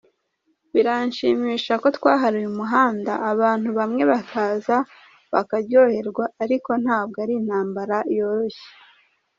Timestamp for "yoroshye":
8.15-8.67